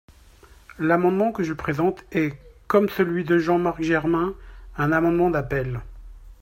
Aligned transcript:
L’amendement 0.79 1.31
que 1.31 1.43
je 1.43 1.53
présente 1.53 2.03
est, 2.11 2.33
comme 2.65 2.89
celui 2.89 3.23
de 3.23 3.37
Jean-Marc 3.37 3.83
Germain, 3.83 4.33
un 4.75 4.91
amendement 4.91 5.29
d’appel. 5.29 5.79